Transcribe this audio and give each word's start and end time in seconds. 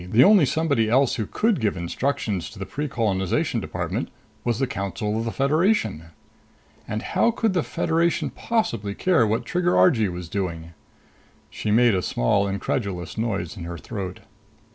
The 0.09 0.23
only 0.23 0.47
somebody 0.47 0.89
else 0.89 1.13
who 1.17 1.27
could 1.27 1.59
give 1.61 1.77
instructions 1.77 2.49
to 2.49 2.57
the 2.57 2.65
Precolonization 2.65 3.61
Department 3.61 4.09
was 4.43 4.57
the 4.57 4.65
Council 4.65 5.15
of 5.19 5.25
the 5.25 5.31
Federation! 5.31 6.05
And 6.87 7.03
how 7.03 7.29
could 7.29 7.53
the 7.53 7.61
Federation 7.61 8.31
possibly 8.31 8.95
care 8.95 9.27
what 9.27 9.45
Trigger 9.45 9.77
Argee 9.77 10.09
was 10.09 10.27
doing? 10.27 10.73
She 11.51 11.69
made 11.69 11.93
a 11.93 12.01
small, 12.01 12.47
incredulous 12.47 13.15
noise 13.15 13.55
in 13.55 13.63
her 13.65 13.77
throat. 13.77 14.21